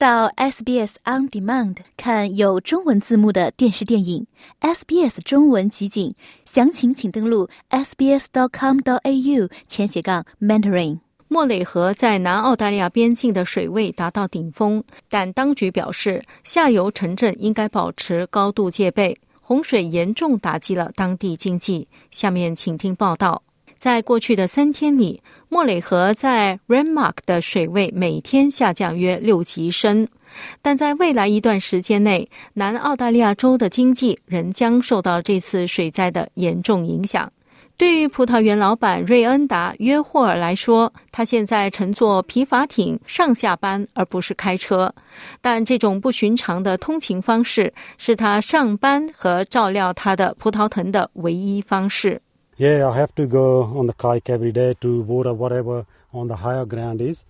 [0.00, 4.26] 到 SBS On Demand 看有中文字幕的电视电影
[4.62, 6.14] ，SBS 中文集锦，
[6.46, 11.00] 详情请登录 sbs.com.au 前斜杠 mentoring。
[11.28, 19.20] 莫雷河在南澳大利亚边境的水位达到顶峰，但当局表示下游城镇应该保持高度戒备。
[19.42, 21.86] 洪水严重打击了当地经济。
[22.10, 23.42] 下面请听报道。
[23.80, 30.06] 在过去的三天里，莫雷河在 Renmark 的水位每天下降约六级升，
[30.60, 37.32] 但在未来一段时间内，南澳大利亚州的经济仍将受到这次水灾的严重影响。
[37.78, 44.94] 对于葡萄园老板瑞恩达约霍尔来说，他现在乘坐皮筏艇上下班，而不是开车。
[45.40, 52.20] 但这种不寻常的通勤方式是他上班和照料他的葡萄藤的唯一方式。
[52.60, 56.66] Yeah, I have to go on the kayak every day to water whatever on the higher
[56.66, 57.24] ground is.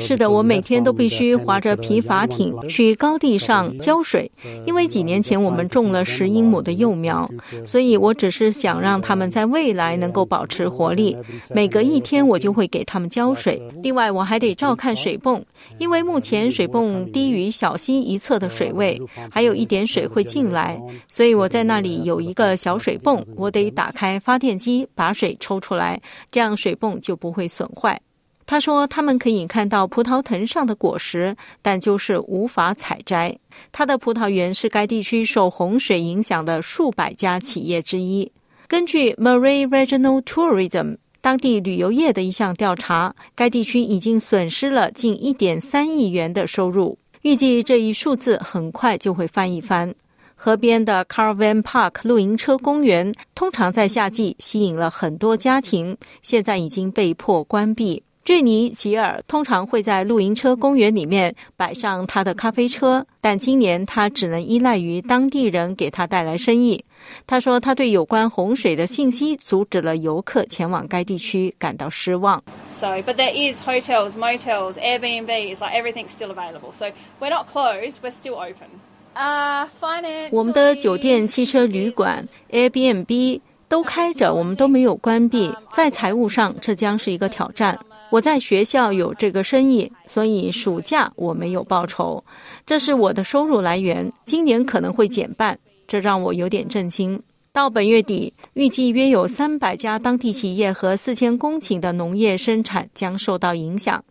[0.00, 4.28] 是的，我每天都必须划着皮筏艇去高地上浇水，
[4.66, 7.30] 因为几年前我们种了十英亩的幼苗，
[7.64, 11.16] 所以我只是想让它们在未来能够保持活力。
[11.50, 15.44] 每隔一天我就会给它们浇水，另外我还得照看水泵，
[15.78, 26.00] 因为目前水泵低于小溪一侧的水位，还有一点水会进来，所以我在那里有一个小水泵，我得打开发电机把水抽出来，
[26.32, 28.00] 这样水泵就不会损坏。
[28.50, 33.38] 他说：“他们可以看到葡萄藤上的果实，但就是无法采摘。
[33.70, 38.32] 他的葡萄园是该地区受洪水影响的数百家企业之一。
[38.66, 46.98] 根据 Murray Regional Tourism 当地旅游业的一项调查，该地区已经损失了近1.3亿元的收入。
[47.20, 49.94] 预计这一数字很快就会翻一番。
[50.34, 66.84] 河边的 Caravan Park 露营车公园通常在夏季吸引了很多家庭，现在已经被迫关闭。”瑞尼吉尔通常会在露营车公园里面摆上他的咖啡车，但今年他只能依赖于当地人给他带来生意。
[67.26, 72.42] 他说，他对有关洪水的信息阻止了游客前往该地区感到失望。
[72.74, 76.72] So, but there is hotels, motels, Airbnbs, like everything's still available.
[76.72, 78.68] So we're not closed, we're still open.
[79.14, 80.28] 啊，finance.
[80.32, 85.50] 我们的酒店、汽车旅馆、Airbnb 都开着，我们都没有关闭。
[85.72, 87.78] 在财务上，这将是一个挑战。
[88.10, 92.24] 我在学校有这个生意，所以暑假我没有报酬，
[92.64, 94.10] 这是我的收入来源。
[94.24, 97.20] 今年可能会减半，这让我有点震惊。
[97.52, 104.02] 到本月底，预计约有三百家当地企业和四千公顷的农业生产将受到影响。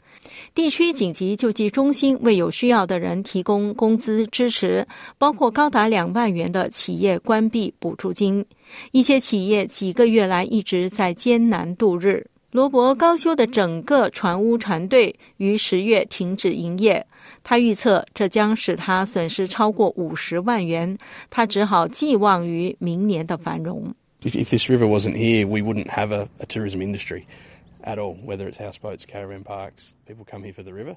[0.53, 4.85] 地区紧急救济中心为有需要的人提供工资支持，
[5.17, 8.45] 包括高达两万元的企业关闭补助金。
[8.91, 12.25] 一些企业几个月来一直在艰难度日。
[12.51, 17.05] 罗伯高修的整个船屋船队于十月停止营业。
[17.43, 20.97] 他预测这将使他损失超过五十万元。
[21.29, 23.93] 他只好寄望于明年的繁荣。
[24.21, 27.25] If if this river wasn't here, we wouldn't have a a tourism industry
[27.83, 28.15] at all.
[28.25, 30.95] Whether it's houseboats, caravan parks, people come here for the river.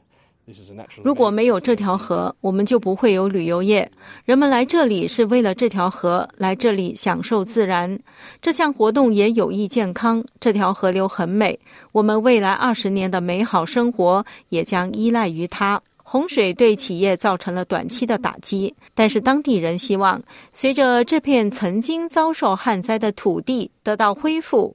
[1.02, 3.90] 如果没有这条河，我们就不会有旅游业。
[4.24, 7.98] 人们来这里是为了这条河，来这里享受自然。
[8.40, 10.24] 这项活动也有益健康。
[10.38, 11.58] 这条河流很美，
[11.92, 15.80] 我们未来二十年的美好生活也将依赖于它。
[16.02, 20.20] 洪水对企业造成了短期的打击，但是当地人希望，
[20.52, 24.74] 随着这片曾经遭受旱灾的土地得到恢复。